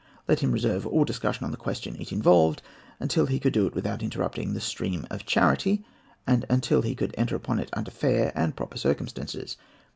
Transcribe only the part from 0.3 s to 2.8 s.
him reserve all discussion on the question it involved